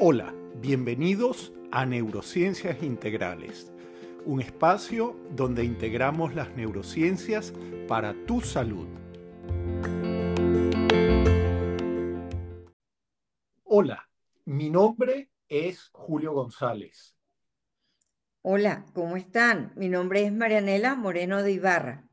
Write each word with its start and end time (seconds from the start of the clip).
Hola, 0.00 0.32
bienvenidos 0.60 1.52
a 1.72 1.84
Neurociencias 1.84 2.84
Integrales, 2.84 3.72
un 4.24 4.40
espacio 4.40 5.16
donde 5.32 5.64
integramos 5.64 6.36
las 6.36 6.54
neurociencias 6.54 7.52
para 7.88 8.14
tu 8.24 8.40
salud. 8.40 8.86
Hola, 13.64 14.08
mi 14.44 14.70
nombre 14.70 15.32
es 15.48 15.90
Julio 15.92 16.32
González. 16.32 17.16
Hola, 18.42 18.86
¿cómo 18.94 19.16
están? 19.16 19.72
Mi 19.74 19.88
nombre 19.88 20.24
es 20.24 20.32
Marianela 20.32 20.94
Moreno 20.94 21.42
de 21.42 21.50
Ibarra. 21.50 22.08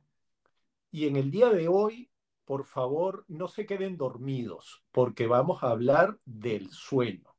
Y 0.90 1.06
en 1.06 1.18
el 1.18 1.30
día 1.30 1.52
de 1.52 1.68
hoy, 1.68 2.10
por 2.46 2.66
favor, 2.66 3.26
no 3.28 3.48
se 3.48 3.68
queden 3.68 3.96
dormidos, 3.96 4.84
porque 4.92 5.28
vamos 5.28 5.62
a 5.62 5.70
hablar 5.70 6.18
del 6.26 6.72
sueño. 6.72 7.35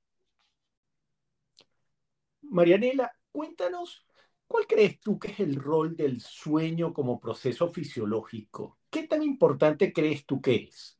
Marianela, 2.50 3.12
cuéntanos, 3.32 4.06
¿cuál 4.46 4.66
crees 4.66 5.00
tú 5.00 5.18
que 5.18 5.32
es 5.32 5.40
el 5.40 5.56
rol 5.56 5.96
del 5.96 6.20
sueño 6.20 6.92
como 6.92 7.20
proceso 7.20 7.68
fisiológico? 7.68 8.78
¿Qué 8.90 9.06
tan 9.06 9.22
importante 9.22 9.92
crees 9.92 10.24
tú 10.24 10.40
que 10.40 10.68
es? 10.68 10.98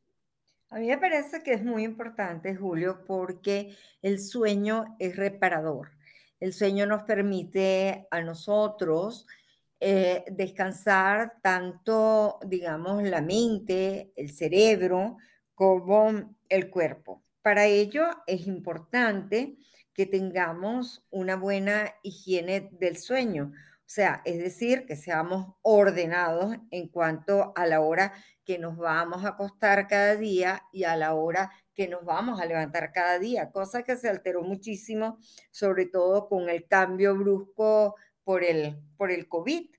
A 0.69 0.79
mí 0.79 0.87
me 0.87 0.97
parece 0.97 1.43
que 1.43 1.53
es 1.53 1.63
muy 1.63 1.83
importante, 1.83 2.55
Julio, 2.55 3.05
porque 3.07 3.75
el 4.01 4.19
sueño 4.19 4.95
es 4.99 5.15
reparador. 5.15 5.91
El 6.39 6.53
sueño 6.53 6.85
nos 6.85 7.03
permite 7.03 8.05
a 8.11 8.21
nosotros 8.21 9.25
eh, 9.79 10.25
descansar 10.29 11.35
tanto, 11.41 12.39
digamos, 12.45 13.03
la 13.03 13.21
mente, 13.21 14.11
el 14.15 14.31
cerebro, 14.31 15.17
como 15.55 16.35
el 16.49 16.69
cuerpo. 16.69 17.23
Para 17.41 17.65
ello 17.65 18.05
es 18.27 18.45
importante 18.45 19.57
que 19.97 20.05
tengamos 20.05 21.03
una 21.09 21.35
buena 21.35 21.91
higiene 22.03 22.69
del 22.71 22.97
sueño. 22.97 23.51
O 23.51 23.89
sea, 23.89 24.21
es 24.25 24.37
decir, 24.37 24.85
que 24.85 24.95
seamos 24.95 25.55
ordenados 25.63 26.55
en 26.69 26.87
cuanto 26.87 27.51
a 27.55 27.65
la 27.65 27.81
hora 27.81 28.13
que 28.45 28.59
nos 28.59 28.77
vamos 28.77 29.25
a 29.25 29.29
acostar 29.29 29.87
cada 29.87 30.15
día 30.15 30.61
y 30.71 30.83
a 30.83 30.95
la 30.95 31.15
hora 31.15 31.51
que 31.73 31.87
nos 31.87 32.05
vamos 32.05 32.39
a 32.39 32.45
levantar 32.45 32.91
cada 32.91 33.17
día, 33.17 33.51
cosa 33.51 33.81
que 33.81 33.97
se 33.97 34.07
alteró 34.07 34.43
muchísimo, 34.43 35.17
sobre 35.49 35.87
todo 35.87 36.29
con 36.29 36.47
el 36.47 36.67
cambio 36.67 37.15
brusco 37.15 37.95
por 38.23 38.43
el, 38.43 38.77
por 38.97 39.09
el 39.09 39.27
COVID. 39.27 39.71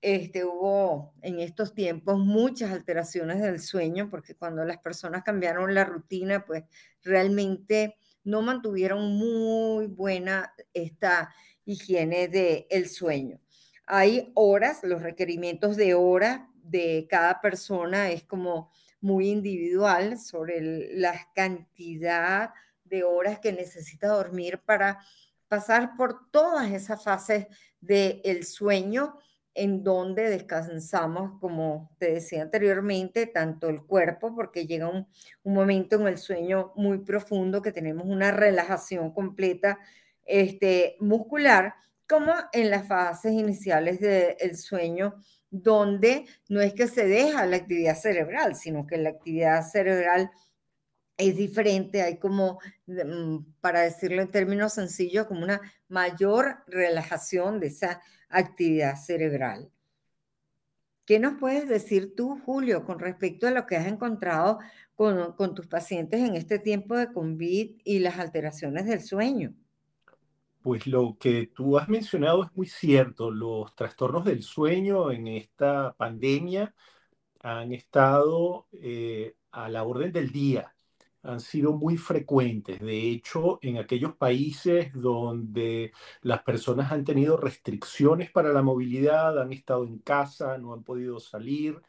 Este, 0.00 0.44
hubo 0.44 1.12
en 1.22 1.40
estos 1.40 1.74
tiempos 1.74 2.20
muchas 2.20 2.70
alteraciones 2.70 3.42
del 3.42 3.58
sueño, 3.58 4.10
porque 4.10 4.36
cuando 4.36 4.64
las 4.64 4.78
personas 4.78 5.24
cambiaron 5.24 5.74
la 5.74 5.84
rutina, 5.84 6.44
pues 6.46 6.62
realmente 7.02 7.96
no 8.24 8.42
mantuvieron 8.42 9.16
muy 9.16 9.86
buena 9.86 10.54
esta 10.72 11.34
higiene 11.64 12.28
del 12.28 12.88
sueño. 12.88 13.40
Hay 13.86 14.30
horas, 14.34 14.80
los 14.82 15.02
requerimientos 15.02 15.76
de 15.76 15.94
hora 15.94 16.48
de 16.62 17.06
cada 17.10 17.40
persona 17.40 18.10
es 18.10 18.24
como 18.24 18.70
muy 19.00 19.28
individual 19.30 20.18
sobre 20.18 20.60
la 20.94 21.28
cantidad 21.34 22.52
de 22.84 23.04
horas 23.04 23.38
que 23.38 23.52
necesita 23.52 24.08
dormir 24.08 24.60
para 24.64 24.98
pasar 25.48 25.96
por 25.96 26.30
todas 26.30 26.70
esas 26.70 27.02
fases 27.02 27.46
del 27.80 28.44
sueño 28.44 29.18
en 29.60 29.84
donde 29.84 30.30
descansamos, 30.30 31.38
como 31.38 31.94
te 31.98 32.14
decía 32.14 32.40
anteriormente, 32.40 33.26
tanto 33.26 33.68
el 33.68 33.82
cuerpo, 33.82 34.34
porque 34.34 34.66
llega 34.66 34.88
un, 34.88 35.06
momento 35.44 35.96
en 36.00 36.08
el 36.08 36.16
sueño 36.16 36.72
muy 36.76 36.98
profundo 36.98 37.60
que 37.60 37.70
tenemos 37.70 38.06
una 38.06 38.30
relajación 38.32 39.12
completa 39.12 39.78
este, 40.24 40.96
muscular, 41.00 41.74
como 42.08 42.32
en 42.54 42.70
las 42.70 42.88
fases 42.88 43.32
iniciales 43.32 44.00
del 44.00 44.56
sueño, 44.56 45.16
donde 45.50 46.24
no 46.48 46.62
es 46.62 46.72
que 46.72 46.88
se 46.88 47.06
deja 47.06 47.44
la 47.44 47.56
actividad 47.56 47.96
cerebral, 47.96 48.56
sino 48.56 48.86
que 48.86 48.96
la 48.96 49.10
actividad 49.10 49.62
cerebral 49.70 50.30
es 51.18 51.36
diferente, 51.36 52.00
hay 52.00 52.16
como, 52.16 52.60
mm, 52.86 53.40
para 53.60 53.82
decirlo 53.82 54.22
en 54.22 54.30
términos 54.30 54.72
sencillos, 54.72 55.26
como 55.26 55.42
una 55.42 55.60
mayor 55.88 56.64
relajación 56.66 57.60
de 57.60 57.66
esa 57.66 58.00
actividad 58.30 58.96
cerebral. 58.96 59.70
¿Qué 61.04 61.18
nos 61.18 61.38
puedes 61.40 61.68
decir 61.68 62.14
tú, 62.14 62.40
Julio, 62.44 62.84
con 62.84 63.00
respecto 63.00 63.48
a 63.48 63.50
lo 63.50 63.66
que 63.66 63.76
has 63.76 63.88
encontrado 63.88 64.60
con, 64.94 65.54
tus 65.54 65.66
pacientes 65.66 66.20
en 66.20 66.36
este 66.36 66.58
tiempo 66.58 66.96
de 66.96 67.12
COVID 67.12 67.80
y 67.84 67.98
las 67.98 68.18
alteraciones 68.18 68.86
del 68.86 69.02
sueño? 69.02 69.54
Pues 70.62 70.86
lo 70.86 71.16
que 71.18 71.50
tú 71.54 71.78
has 71.78 71.88
mencionado 71.88 72.44
es 72.44 72.50
muy 72.54 72.66
cierto. 72.66 73.30
Los 73.30 73.74
trastornos 73.74 74.24
del 74.24 74.42
sueño 74.42 75.10
en 75.10 75.26
esta 75.26 75.94
pandemia 75.94 76.74
han 77.42 77.72
estado 77.72 78.68
eh, 78.72 79.34
a 79.50 79.68
la 79.68 79.82
orden 79.82 80.12
del 80.12 80.30
día 80.30 80.72
han 81.22 81.40
sido 81.40 81.72
muy 81.72 81.96
frecuentes. 81.96 82.80
De 82.80 83.10
hecho, 83.10 83.58
en 83.62 83.78
aquellos 83.78 84.16
países 84.16 84.92
donde 84.94 85.92
las 86.22 86.42
personas 86.42 86.92
han 86.92 87.04
tenido 87.04 87.36
restricciones 87.36 88.30
para 88.30 88.52
la 88.52 88.62
movilidad, 88.62 89.38
han 89.40 89.52
estado 89.52 89.84
en 89.84 89.98
casa, 89.98 90.58
no 90.58 90.72
han 90.72 90.82
podido 90.84 91.20
salir, 91.20 91.80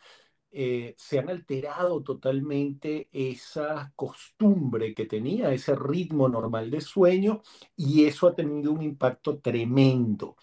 eh, 0.51 0.95
se 0.97 1.19
han 1.19 1.29
alterado 1.29 2.03
totalmente 2.03 3.07
esa 3.11 3.93
costumbre 3.95 4.93
que 4.93 5.05
tenía, 5.05 5.53
ese 5.53 5.75
ritmo 5.75 6.27
normal 6.29 6.69
de 6.69 6.81
sueño, 6.81 7.41
y 7.75 8.05
eso 8.05 8.27
ha 8.27 8.35
tenido 8.35 8.71
un 8.73 8.81
impacto 8.81 9.39
tremendo 9.39 10.35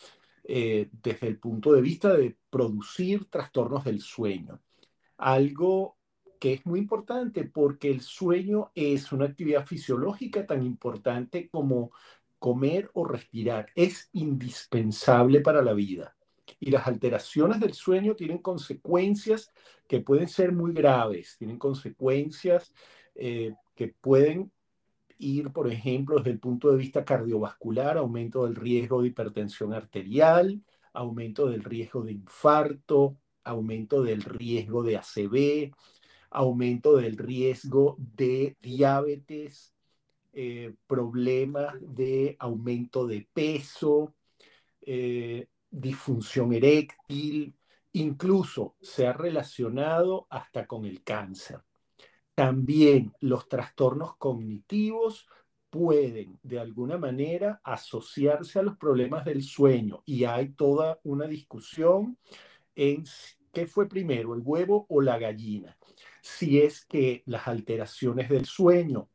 eh, 0.44 0.88
desde 0.92 1.28
el 1.28 1.38
punto 1.38 1.72
de 1.72 1.82
vista 1.82 2.14
de 2.14 2.36
producir 2.50 3.26
trastornos 3.30 3.84
del 3.84 4.00
sueño. 4.00 4.60
Algo 5.18 5.97
que 6.38 6.54
es 6.54 6.66
muy 6.66 6.80
importante 6.80 7.44
porque 7.44 7.90
el 7.90 8.00
sueño 8.00 8.70
es 8.74 9.12
una 9.12 9.26
actividad 9.26 9.66
fisiológica 9.66 10.46
tan 10.46 10.62
importante 10.62 11.48
como 11.48 11.92
comer 12.38 12.90
o 12.94 13.04
respirar. 13.04 13.66
Es 13.74 14.08
indispensable 14.12 15.40
para 15.40 15.62
la 15.62 15.72
vida. 15.72 16.16
Y 16.60 16.70
las 16.70 16.86
alteraciones 16.86 17.60
del 17.60 17.74
sueño 17.74 18.14
tienen 18.14 18.38
consecuencias 18.38 19.52
que 19.86 20.00
pueden 20.00 20.28
ser 20.28 20.52
muy 20.52 20.72
graves, 20.72 21.36
tienen 21.38 21.58
consecuencias 21.58 22.72
eh, 23.14 23.54
que 23.74 23.88
pueden 23.88 24.50
ir, 25.18 25.50
por 25.52 25.70
ejemplo, 25.70 26.16
desde 26.16 26.30
el 26.30 26.40
punto 26.40 26.70
de 26.70 26.78
vista 26.78 27.04
cardiovascular, 27.04 27.98
aumento 27.98 28.44
del 28.44 28.54
riesgo 28.54 29.02
de 29.02 29.08
hipertensión 29.08 29.72
arterial, 29.72 30.62
aumento 30.92 31.48
del 31.48 31.64
riesgo 31.64 32.02
de 32.02 32.12
infarto, 32.12 33.16
aumento 33.44 34.02
del 34.02 34.22
riesgo 34.22 34.82
de 34.82 34.96
ACV, 34.96 35.72
aumento 36.30 36.96
del 36.96 37.16
riesgo 37.16 37.96
de 37.98 38.56
diabetes, 38.60 39.74
eh, 40.32 40.74
problemas 40.86 41.74
de 41.80 42.36
aumento 42.38 43.06
de 43.06 43.26
peso, 43.32 44.14
eh, 44.82 45.48
disfunción 45.70 46.52
eréctil, 46.52 47.56
incluso 47.92 48.76
se 48.80 49.06
ha 49.06 49.12
relacionado 49.12 50.26
hasta 50.30 50.66
con 50.66 50.84
el 50.84 51.02
cáncer. 51.02 51.62
También 52.34 53.12
los 53.20 53.48
trastornos 53.48 54.16
cognitivos 54.16 55.26
pueden 55.70 56.38
de 56.42 56.60
alguna 56.60 56.98
manera 56.98 57.60
asociarse 57.64 58.58
a 58.58 58.62
los 58.62 58.76
problemas 58.76 59.24
del 59.24 59.42
sueño 59.42 60.02
y 60.06 60.24
hay 60.24 60.50
toda 60.50 61.00
una 61.02 61.26
discusión 61.26 62.16
en 62.76 63.04
qué 63.52 63.66
fue 63.66 63.88
primero, 63.88 64.34
el 64.34 64.42
huevo 64.44 64.86
o 64.88 65.00
la 65.00 65.18
gallina 65.18 65.76
si 66.22 66.60
es 66.60 66.84
que 66.84 67.22
las 67.26 67.46
alteraciones 67.48 68.28
del 68.28 68.46
sueño 68.46 69.08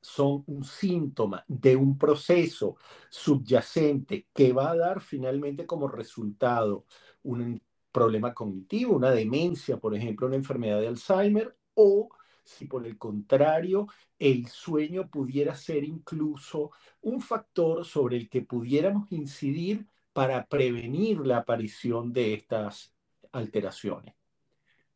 son 0.00 0.44
un 0.46 0.64
síntoma 0.64 1.44
de 1.48 1.74
un 1.74 1.98
proceso 1.98 2.76
subyacente 3.10 4.28
que 4.32 4.52
va 4.52 4.70
a 4.70 4.76
dar 4.76 5.00
finalmente 5.00 5.66
como 5.66 5.88
resultado 5.88 6.86
un 7.24 7.60
problema 7.90 8.32
cognitivo, 8.32 8.94
una 8.94 9.10
demencia, 9.10 9.78
por 9.78 9.94
ejemplo, 9.96 10.26
una 10.26 10.36
enfermedad 10.36 10.80
de 10.80 10.88
Alzheimer, 10.88 11.56
o 11.74 12.08
si 12.44 12.66
por 12.66 12.86
el 12.86 12.96
contrario 12.96 13.88
el 14.18 14.46
sueño 14.46 15.08
pudiera 15.10 15.54
ser 15.54 15.82
incluso 15.82 16.70
un 17.02 17.20
factor 17.20 17.84
sobre 17.84 18.16
el 18.16 18.28
que 18.28 18.42
pudiéramos 18.42 19.10
incidir 19.10 19.86
para 20.12 20.46
prevenir 20.46 21.18
la 21.26 21.38
aparición 21.38 22.12
de 22.12 22.34
estas 22.34 22.94
alteraciones. 23.32 24.14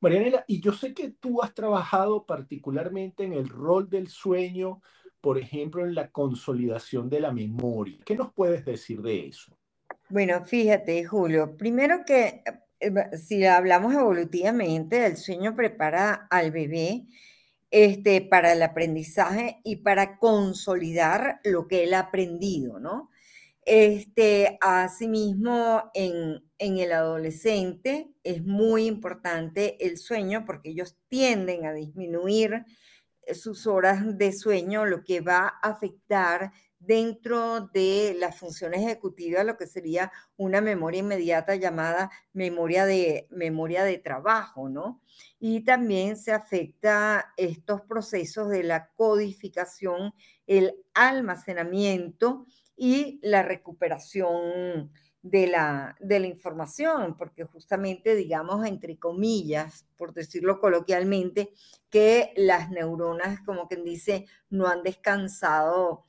Marianela, 0.01 0.45
y 0.47 0.61
yo 0.61 0.73
sé 0.73 0.95
que 0.95 1.11
tú 1.11 1.43
has 1.43 1.55
trabajado 1.55 2.25
particularmente 2.25 3.25
en 3.25 3.35
el 3.35 3.49
rol 3.49 3.89
del 3.91 4.09
sueño, 4.09 4.81
por 5.21 5.39
ejemplo, 5.39 5.85
en 5.85 5.95
la 5.95 6.11
consolidación 6.11 7.11
de 7.11 7.21
la 7.21 7.33
memoria. 7.33 7.99
¿Qué 8.05 8.17
nos 8.17 8.33
puedes 8.33 8.65
decir 8.65 9.03
de 9.03 9.29
eso? 9.29 9.57
Bueno, 10.09 10.45
fíjate, 10.45 11.05
Julio, 11.05 11.57
primero 11.57 12.05
que 12.07 12.43
eh, 12.81 13.17
si 13.17 13.45
hablamos 13.45 13.95
evolutivamente, 13.95 15.05
el 15.05 15.19
sueño 15.19 15.55
prepara 15.55 16.27
al 16.31 16.51
bebé 16.51 17.05
este, 17.71 18.23
para 18.23 18.53
el 18.53 18.63
aprendizaje 18.63 19.61
y 19.63 19.77
para 19.77 20.19
consolidar 20.19 21.41
lo 21.45 21.69
que 21.69 21.85
él 21.85 21.95
ha 21.95 22.01
aprendido, 22.01 22.81
¿no? 22.81 23.11
Este, 23.67 24.59
asimismo, 24.63 25.91
en, 25.95 26.43
en 26.61 26.77
el 26.77 26.93
adolescente 26.93 28.13
es 28.23 28.45
muy 28.45 28.87
importante 28.87 29.85
el 29.85 29.97
sueño 29.97 30.45
porque 30.45 30.69
ellos 30.71 30.97
tienden 31.09 31.65
a 31.65 31.73
disminuir 31.73 32.67
sus 33.33 33.67
horas 33.67 34.19
de 34.19 34.33
sueño, 34.33 34.85
lo 34.85 35.03
que 35.03 35.23
va 35.23 35.55
a 35.63 35.71
afectar 35.71 36.53
dentro 36.79 37.69
de 37.73 38.15
la 38.19 38.33
función 38.33 38.75
ejecutiva 38.75 39.45
lo 39.45 39.57
que 39.57 39.67
sería 39.67 40.13
una 40.37 40.61
memoria 40.61 41.01
inmediata 41.01 41.55
llamada 41.55 42.11
memoria 42.33 42.85
de, 42.85 43.27
memoria 43.31 43.83
de 43.85 43.99
trabajo, 43.99 44.69
¿no? 44.69 45.01
Y 45.39 45.65
también 45.65 46.17
se 46.17 46.33
afecta 46.33 47.33
estos 47.39 47.81
procesos 47.83 48.51
de 48.51 48.65
la 48.65 48.91
codificación, 48.97 50.13
el 50.47 50.75
almacenamiento 50.93 52.47
y 52.77 53.19
la 53.23 53.43
recuperación 53.43 54.91
de 55.23 55.47
la, 55.47 55.97
de 56.01 56.21
la 56.21 56.27
información, 56.27 57.17
porque 57.17 57.45
justamente, 57.45 58.15
digamos, 58.15 58.67
entre 58.67 58.99
comillas, 58.99 59.87
por 59.97 60.15
decirlo 60.15 60.61
coloquialmente, 60.61 61.53
que 61.91 62.33
las 62.37 62.71
neuronas, 62.71 63.41
como 63.41 63.69
quien 63.69 63.85
dice, 63.85 64.27
no 64.49 64.67
han 64.67 64.83
descansado 64.83 66.05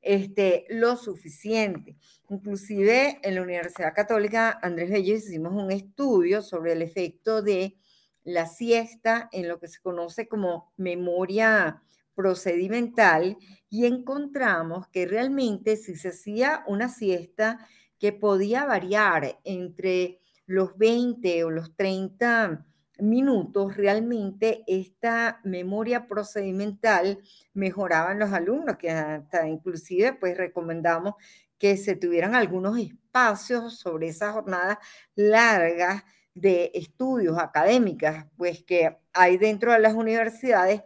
este, 0.00 0.66
lo 0.68 0.96
suficiente. 0.96 1.96
Inclusive 2.28 3.20
en 3.22 3.34
la 3.34 3.42
Universidad 3.42 3.94
Católica 3.94 4.58
Andrés 4.62 4.90
Bello 4.90 5.14
hicimos 5.14 5.52
un 5.52 5.70
estudio 5.70 6.42
sobre 6.42 6.72
el 6.72 6.82
efecto 6.82 7.42
de 7.42 7.76
la 8.22 8.46
siesta 8.46 9.28
en 9.32 9.48
lo 9.48 9.58
que 9.58 9.68
se 9.68 9.80
conoce 9.80 10.28
como 10.28 10.72
memoria 10.76 11.82
procedimental 12.14 13.36
y 13.68 13.86
encontramos 13.86 14.88
que 14.88 15.06
realmente 15.06 15.76
si 15.76 15.96
se 15.96 16.08
hacía 16.08 16.64
una 16.66 16.88
siesta 16.88 17.66
que 17.98 18.12
podía 18.12 18.64
variar 18.66 19.38
entre 19.44 20.20
los 20.46 20.76
20 20.76 21.44
o 21.44 21.50
los 21.50 21.74
30 21.76 22.66
minutos, 22.98 23.76
realmente 23.76 24.62
esta 24.66 25.40
memoria 25.42 26.06
procedimental 26.06 27.18
mejoraba 27.52 28.12
en 28.12 28.20
los 28.20 28.32
alumnos, 28.32 28.76
que 28.76 28.90
hasta 28.90 29.48
inclusive 29.48 30.12
pues 30.12 30.36
recomendamos 30.36 31.14
que 31.58 31.76
se 31.76 31.96
tuvieran 31.96 32.34
algunos 32.34 32.78
espacios 32.78 33.78
sobre 33.78 34.08
esas 34.08 34.32
jornadas 34.32 34.78
largas 35.14 36.04
de 36.34 36.70
estudios 36.74 37.38
académicas, 37.38 38.26
pues 38.36 38.62
que 38.64 38.98
hay 39.12 39.38
dentro 39.38 39.72
de 39.72 39.78
las 39.78 39.94
universidades 39.94 40.82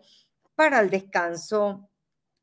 para 0.55 0.81
el 0.81 0.91
descanso 0.91 1.89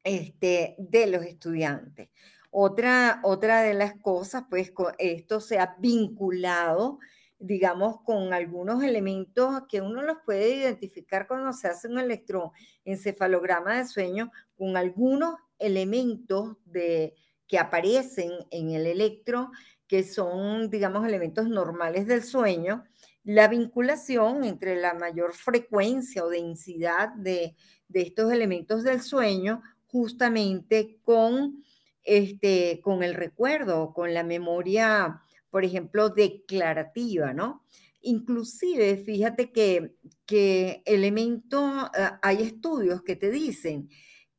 este, 0.03 0.75
de 0.77 1.07
los 1.07 1.23
estudiantes. 1.23 2.09
Otra, 2.57 3.19
otra 3.23 3.63
de 3.63 3.73
las 3.73 3.95
cosas, 3.95 4.45
pues 4.49 4.71
esto 4.97 5.41
se 5.41 5.59
ha 5.59 5.75
vinculado 5.77 6.99
digamos, 7.37 8.01
con 8.03 8.33
algunos 8.33 8.81
elementos 8.81 9.63
que 9.69 9.81
uno 9.81 10.01
los 10.01 10.17
puede 10.25 10.55
identificar 10.55 11.27
cuando 11.27 11.51
se 11.53 11.67
hace 11.67 11.87
un 11.87 11.99
electroencefalograma 11.99 13.77
de 13.77 13.85
sueño, 13.85 14.31
con 14.57 14.77
algunos 14.77 15.35
elementos 15.59 16.55
de, 16.65 17.13
que 17.47 17.59
aparecen 17.59 18.31
en 18.51 18.71
el 18.71 18.87
electro, 18.87 19.51
que 19.87 20.03
son, 20.03 20.69
digamos, 20.69 21.05
elementos 21.05 21.47
normales 21.47 22.07
del 22.07 22.23
sueño, 22.23 22.85
la 23.23 23.47
vinculación 23.47 24.43
entre 24.43 24.75
la 24.79 24.93
mayor 24.93 25.33
frecuencia 25.33 26.23
o 26.23 26.29
densidad 26.29 27.09
de, 27.15 27.55
de 27.87 28.01
estos 28.01 28.31
elementos 28.31 28.83
del 28.83 29.01
sueño 29.01 29.61
justamente 29.87 30.99
con, 31.03 31.63
este, 32.05 32.79
con 32.81 33.03
el 33.03 33.13
recuerdo, 33.13 33.93
con 33.93 34.13
la 34.13 34.23
memoria 34.23 35.21
por 35.55 35.63
ejemplo, 35.63 36.09
declarativa, 36.09 37.31
¿no? 37.33 37.63
Inclusive, 38.01 38.97
fíjate 38.97 39.53
que, 39.53 39.95
que 40.25 40.83
elemento, 40.83 41.89
eh, 41.97 42.09
hay 42.21 42.41
estudios 42.41 43.03
que 43.03 43.15
te 43.15 43.31
dicen 43.31 43.87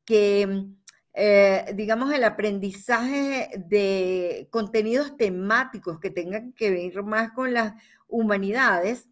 que, 0.05 0.67
eh, 1.15 1.73
digamos, 1.75 2.13
el 2.13 2.23
aprendizaje 2.23 3.49
de 3.57 4.47
contenidos 4.51 5.17
temáticos 5.17 5.99
que 6.01 6.11
tengan 6.11 6.53
que 6.53 6.71
ver 6.71 7.03
más 7.03 7.33
con 7.33 7.55
las 7.55 7.73
humanidades, 8.09 9.09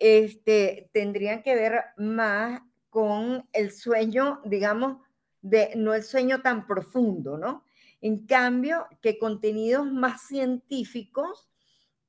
este, 0.00 0.90
tendrían 0.92 1.44
que 1.44 1.54
ver 1.54 1.80
más 1.96 2.60
con 2.90 3.48
el 3.52 3.70
sueño, 3.70 4.40
digamos, 4.44 4.96
de 5.42 5.74
no 5.76 5.94
el 5.94 6.02
sueño 6.02 6.42
tan 6.42 6.66
profundo, 6.66 7.38
¿no? 7.38 7.65
En 8.00 8.26
cambio, 8.26 8.86
que 9.02 9.18
contenidos 9.18 9.90
más 9.90 10.26
científicos, 10.26 11.48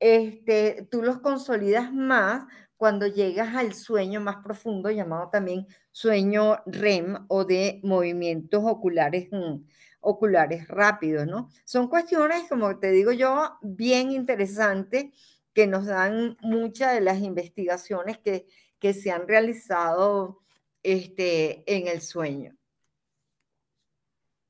este, 0.00 0.86
tú 0.90 1.02
los 1.02 1.20
consolidas 1.20 1.92
más 1.92 2.44
cuando 2.76 3.08
llegas 3.08 3.56
al 3.56 3.74
sueño 3.74 4.20
más 4.20 4.36
profundo, 4.44 4.90
llamado 4.90 5.30
también 5.30 5.66
sueño 5.90 6.58
REM 6.66 7.26
o 7.28 7.44
de 7.44 7.80
movimientos 7.82 8.62
oculares, 8.64 9.28
mm, 9.32 9.64
oculares 10.00 10.68
rápidos, 10.68 11.26
¿no? 11.26 11.50
Son 11.64 11.88
cuestiones, 11.88 12.48
como 12.48 12.78
te 12.78 12.92
digo 12.92 13.10
yo, 13.12 13.58
bien 13.62 14.12
interesantes 14.12 15.06
que 15.52 15.66
nos 15.66 15.86
dan 15.86 16.36
muchas 16.40 16.94
de 16.94 17.00
las 17.00 17.18
investigaciones 17.18 18.18
que, 18.18 18.46
que 18.78 18.94
se 18.94 19.10
han 19.10 19.26
realizado 19.26 20.40
este, 20.84 21.64
en 21.66 21.88
el 21.88 22.00
sueño. 22.00 22.57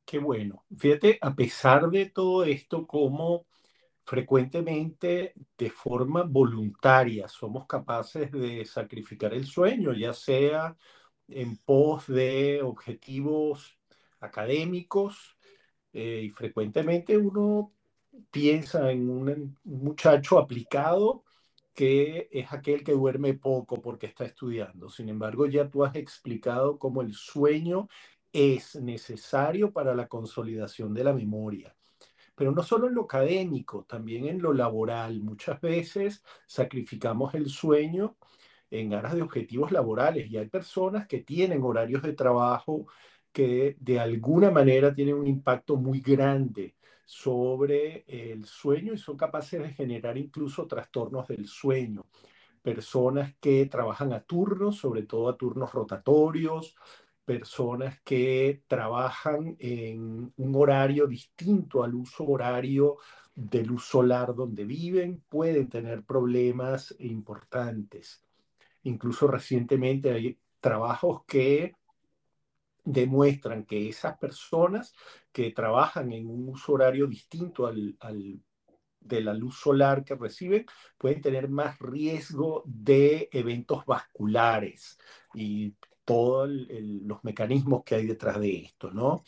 Qué 0.09 0.19
bueno. 0.19 0.65
Fíjate, 0.75 1.19
a 1.21 1.35
pesar 1.35 1.91
de 1.91 2.07
todo 2.07 2.43
esto, 2.43 2.87
como 2.87 3.45
frecuentemente 4.05 5.35
de 5.59 5.69
forma 5.71 6.23
voluntaria 6.23 7.29
somos 7.29 7.67
capaces 7.67 8.33
de 8.33 8.65
sacrificar 8.65 9.35
el 9.35 9.45
sueño, 9.45 9.93
ya 9.93 10.15
sea 10.15 10.75
en 11.29 11.59
pos 11.59 12.07
de 12.07 12.63
objetivos 12.63 13.77
académicos, 14.21 15.37
eh, 15.93 16.23
y 16.25 16.31
frecuentemente 16.31 17.19
uno 17.19 17.75
piensa 18.31 18.91
en 18.91 19.11
un 19.11 19.59
muchacho 19.65 20.39
aplicado 20.39 21.25
que 21.75 22.29
es 22.33 22.51
aquel 22.53 22.83
que 22.83 22.93
duerme 22.93 23.35
poco 23.35 23.83
porque 23.83 24.07
está 24.07 24.25
estudiando. 24.25 24.89
Sin 24.89 25.11
embargo, 25.11 25.47
ya 25.47 25.69
tú 25.69 25.85
has 25.85 25.95
explicado 25.97 26.79
cómo 26.79 27.03
el 27.03 27.13
sueño 27.13 27.89
es 28.33 28.77
necesario 28.77 29.73
para 29.73 29.95
la 29.95 30.09
consolidación 30.09 30.95
de 30.95 31.05
la 31.05 31.13
memoria. 31.13 31.75
Pero 32.35 32.53
no 32.53 32.63
solo 32.63 32.87
en 32.87 32.95
lo 32.95 33.03
académico, 33.03 33.85
también 33.85 34.27
en 34.27 34.41
lo 34.41 34.53
laboral. 34.53 35.21
Muchas 35.21 35.61
veces 35.61 36.23
sacrificamos 36.47 37.35
el 37.35 37.49
sueño 37.49 38.17
en 38.71 38.95
aras 38.95 39.15
de 39.15 39.23
objetivos 39.23 39.73
laborales 39.73 40.31
y 40.31 40.37
hay 40.37 40.49
personas 40.49 41.07
que 41.07 41.21
tienen 41.21 41.63
horarios 41.63 42.03
de 42.03 42.13
trabajo 42.13 42.87
que 43.33 43.77
de 43.81 44.01
alguna 44.01 44.51
manera 44.51 44.95
tienen 44.95 45.15
un 45.15 45.27
impacto 45.27 45.77
muy 45.77 46.01
grande 46.01 46.77
sobre 47.05 48.05
el 48.07 48.45
sueño 48.45 48.93
y 48.93 48.99
son 48.99 49.17
capaces 49.17 49.63
de 49.63 49.71
generar 49.71 50.19
incluso 50.19 50.67
trastornos 50.67 51.29
del 51.29 51.47
sueño. 51.47 52.07
Personas 52.63 53.35
que 53.41 53.67
trabajan 53.67 54.13
a 54.13 54.21
turnos, 54.21 54.77
sobre 54.77 55.05
todo 55.05 55.29
a 55.29 55.37
turnos 55.37 55.73
rotatorios, 55.73 56.77
personas 57.29 58.01
que 58.05 58.63
trabajan 58.69 59.55
en 59.59 60.33
un 60.35 60.55
horario 60.57 61.07
distinto 61.07 61.85
al 61.85 61.95
uso 61.95 62.25
horario 62.25 62.97
de 63.35 63.63
luz 63.65 63.85
solar 63.85 64.35
donde 64.35 64.65
viven, 64.65 65.23
pueden 65.29 65.69
tener 65.69 66.05
problemas 66.05 66.95
importantes. 67.01 68.25
Incluso 68.85 69.27
recientemente 69.27 70.11
hay 70.11 70.39
trabajos 70.59 71.25
que 71.27 71.75
demuestran 72.83 73.67
que 73.67 73.91
esas 73.91 74.17
personas 74.17 74.95
que 75.31 75.51
trabajan 75.51 76.11
en 76.13 76.31
un 76.31 76.49
uso 76.49 76.73
horario 76.73 77.07
distinto 77.07 77.67
al, 77.67 77.95
al 78.01 78.41
de 79.01 79.21
la 79.21 79.35
luz 79.35 79.61
solar 79.61 80.03
que 80.03 80.15
reciben 80.15 80.65
pueden 80.97 81.21
tener 81.21 81.51
más 81.51 81.79
riesgo 81.79 82.63
de 82.65 83.29
eventos 83.33 83.85
vasculares 83.85 84.99
y 85.35 85.75
todos 86.09 86.49
los 86.49 87.23
mecanismos 87.23 87.85
que 87.85 87.97
hay 87.97 88.07
detrás 88.07 88.41
de 88.41 88.61
esto, 88.61 88.91
¿no? 88.91 89.25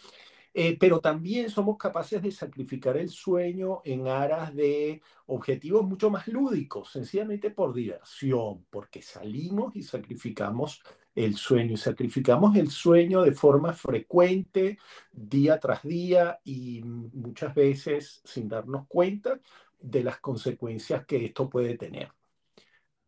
Eh, 0.54 0.78
pero 0.80 0.98
también 0.98 1.50
somos 1.50 1.76
capaces 1.76 2.22
de 2.22 2.30
sacrificar 2.32 2.96
el 2.96 3.10
sueño 3.10 3.82
en 3.84 4.08
aras 4.08 4.54
de 4.54 5.02
objetivos 5.26 5.84
mucho 5.86 6.08
más 6.10 6.26
lúdicos, 6.26 6.90
sencillamente 6.90 7.50
por 7.50 7.74
diversión, 7.74 8.64
porque 8.70 9.02
salimos 9.02 9.76
y 9.76 9.82
sacrificamos 9.82 10.82
el 11.14 11.36
sueño 11.36 11.74
y 11.74 11.76
sacrificamos 11.76 12.56
el 12.56 12.70
sueño 12.70 13.20
de 13.22 13.32
forma 13.32 13.74
frecuente, 13.74 14.78
día 15.12 15.60
tras 15.60 15.82
día 15.82 16.40
y 16.44 16.80
muchas 16.82 17.54
veces 17.54 18.22
sin 18.24 18.48
darnos 18.48 18.86
cuenta 18.88 19.38
de 19.78 20.02
las 20.02 20.18
consecuencias 20.18 21.04
que 21.04 21.26
esto 21.26 21.50
puede 21.50 21.76
tener. 21.76 22.08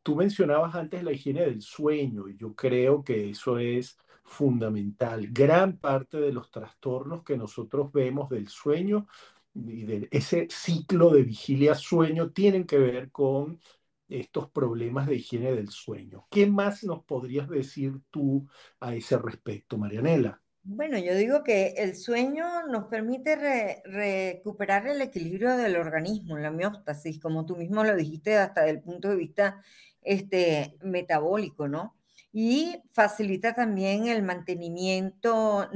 Tú 0.02 0.16
mencionabas 0.16 0.74
antes 0.74 1.02
la 1.02 1.12
higiene 1.12 1.42
del 1.42 1.62
sueño 1.62 2.28
y 2.28 2.36
yo 2.36 2.54
creo 2.54 3.04
que 3.04 3.30
eso 3.30 3.58
es 3.58 3.96
fundamental. 4.24 5.28
Gran 5.30 5.78
parte 5.78 6.18
de 6.18 6.32
los 6.32 6.50
trastornos 6.50 7.22
que 7.24 7.36
nosotros 7.36 7.92
vemos 7.92 8.28
del 8.30 8.48
sueño 8.48 9.06
y 9.54 9.84
de 9.84 10.08
ese 10.10 10.48
ciclo 10.50 11.10
de 11.10 11.22
vigilia-sueño 11.22 12.30
tienen 12.32 12.66
que 12.66 12.78
ver 12.78 13.10
con 13.10 13.60
estos 14.08 14.50
problemas 14.50 15.06
de 15.06 15.16
higiene 15.16 15.52
del 15.52 15.68
sueño. 15.68 16.26
¿Qué 16.30 16.46
más 16.46 16.84
nos 16.84 17.04
podrías 17.04 17.48
decir 17.48 18.00
tú 18.10 18.46
a 18.80 18.94
ese 18.94 19.18
respecto, 19.18 19.78
Marianela? 19.78 20.40
Bueno, 20.64 20.96
yo 20.98 21.16
digo 21.16 21.42
que 21.42 21.74
el 21.78 21.96
sueño 21.96 22.44
nos 22.68 22.84
permite 22.84 23.82
recuperar 23.84 24.86
el 24.86 25.02
equilibrio 25.02 25.56
del 25.56 25.74
organismo, 25.76 26.38
la 26.38 26.50
homeostasis, 26.50 27.18
como 27.20 27.44
tú 27.46 27.56
mismo 27.56 27.82
lo 27.82 27.96
dijiste, 27.96 28.36
hasta 28.36 28.68
el 28.68 28.80
punto 28.80 29.08
de 29.08 29.16
vista 29.16 29.60
este, 30.02 30.76
metabólico, 30.82 31.68
¿no? 31.68 31.94
Y 32.32 32.80
facilita 32.92 33.54
también 33.54 34.06
el 34.06 34.22
mantenimiento 34.22 35.68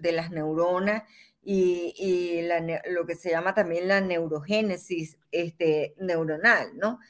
de 0.00 0.12
las 0.12 0.30
neuronas 0.30 1.02
y, 1.42 2.42
lo 2.90 3.06
que 3.06 3.14
se 3.14 3.30
llama 3.30 3.54
también 3.54 3.88
la 3.88 4.00
neurogénesis 4.00 5.18
este, 5.30 5.94
neuronal, 5.98 6.76
¿no? 6.76 7.00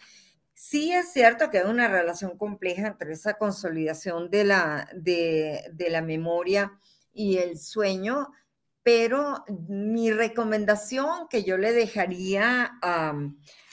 Sí 0.54 0.92
es 0.92 1.12
cierto 1.12 1.50
que 1.50 1.58
hay 1.58 1.66
una 1.66 1.88
relación 1.88 2.38
compleja 2.38 2.86
entre 2.88 3.12
esa 3.12 3.34
consolidación 3.34 4.30
de 4.30 4.44
la, 4.44 4.88
de, 4.94 5.70
la 5.90 6.00
memoria 6.00 6.72
y 7.12 7.36
el 7.36 7.58
sueño, 7.58 8.32
pero 8.82 9.44
mi 9.68 10.10
recomendación 10.10 11.28
que 11.28 11.44
yo 11.44 11.58
le 11.58 11.72
dejaría 11.72 12.78
a, 12.82 13.14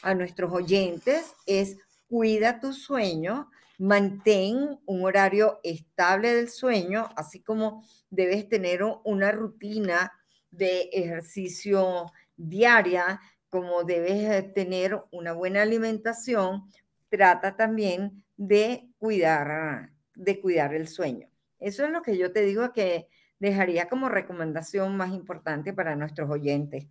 a 0.01 0.15
nuestros 0.15 0.51
oyentes 0.51 1.33
es 1.45 1.77
cuida 2.11 2.59
tu 2.59 2.73
sueño, 2.73 3.49
mantén 3.79 4.77
un 4.85 5.03
horario 5.05 5.61
estable 5.63 6.35
del 6.35 6.49
sueño, 6.49 7.07
así 7.15 7.41
como 7.41 7.85
debes 8.09 8.49
tener 8.49 8.83
una 9.05 9.31
rutina 9.31 10.11
de 10.51 10.89
ejercicio 10.91 12.11
diaria, 12.35 13.21
como 13.47 13.85
debes 13.85 14.53
tener 14.53 15.01
una 15.11 15.31
buena 15.31 15.61
alimentación, 15.61 16.63
trata 17.07 17.55
también 17.55 18.25
de 18.35 18.89
cuidar, 18.97 19.91
de 20.13 20.41
cuidar 20.41 20.73
el 20.75 20.89
sueño. 20.89 21.29
Eso 21.59 21.85
es 21.85 21.91
lo 21.91 22.01
que 22.01 22.17
yo 22.17 22.33
te 22.33 22.41
digo 22.41 22.73
que 22.73 23.07
dejaría 23.39 23.87
como 23.87 24.09
recomendación 24.09 24.97
más 24.97 25.13
importante 25.13 25.71
para 25.71 25.95
nuestros 25.95 26.29
oyentes. 26.29 26.87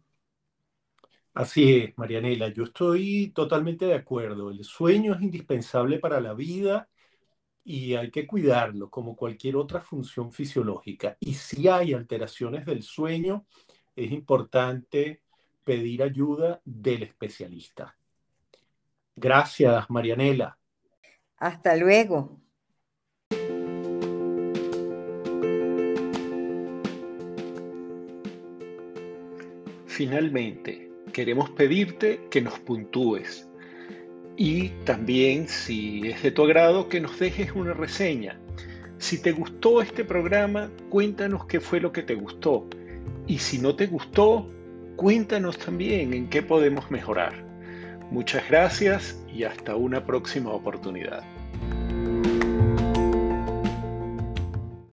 Así 1.34 1.76
es, 1.76 1.96
Marianela, 1.96 2.48
yo 2.48 2.64
estoy 2.64 3.30
totalmente 3.34 3.86
de 3.86 3.94
acuerdo. 3.94 4.50
El 4.50 4.64
sueño 4.64 5.14
es 5.14 5.22
indispensable 5.22 5.98
para 5.98 6.20
la 6.20 6.34
vida 6.34 6.88
y 7.62 7.94
hay 7.94 8.10
que 8.10 8.26
cuidarlo 8.26 8.90
como 8.90 9.14
cualquier 9.14 9.56
otra 9.56 9.80
función 9.80 10.32
fisiológica. 10.32 11.16
Y 11.20 11.34
si 11.34 11.68
hay 11.68 11.94
alteraciones 11.94 12.66
del 12.66 12.82
sueño, 12.82 13.46
es 13.94 14.10
importante 14.10 15.22
pedir 15.62 16.02
ayuda 16.02 16.60
del 16.64 17.04
especialista. 17.04 17.96
Gracias, 19.14 19.88
Marianela. 19.88 20.58
Hasta 21.36 21.76
luego. 21.76 22.40
Finalmente, 29.86 30.89
queremos 31.10 31.50
pedirte 31.50 32.20
que 32.30 32.40
nos 32.40 32.58
puntúes 32.58 33.50
y 34.42 34.70
también, 34.86 35.48
si 35.48 36.00
es 36.08 36.22
de 36.22 36.30
tu 36.30 36.44
agrado, 36.44 36.88
que 36.88 36.98
nos 36.98 37.18
dejes 37.18 37.52
una 37.54 37.74
reseña. 37.74 38.40
Si 38.96 39.20
te 39.20 39.32
gustó 39.32 39.82
este 39.82 40.02
programa, 40.02 40.70
cuéntanos 40.88 41.44
qué 41.44 41.60
fue 41.60 41.78
lo 41.78 41.92
que 41.92 42.02
te 42.02 42.14
gustó. 42.14 42.66
Y 43.26 43.36
si 43.36 43.58
no 43.58 43.76
te 43.76 43.86
gustó, 43.86 44.48
cuéntanos 44.96 45.58
también 45.58 46.14
en 46.14 46.30
qué 46.30 46.42
podemos 46.42 46.90
mejorar. 46.90 47.44
Muchas 48.10 48.48
gracias 48.48 49.22
y 49.30 49.44
hasta 49.44 49.76
una 49.76 50.06
próxima 50.06 50.52
oportunidad. 50.52 51.22